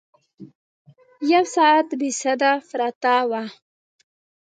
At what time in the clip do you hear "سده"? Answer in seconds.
2.21-2.51